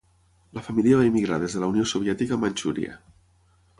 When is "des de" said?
1.43-1.61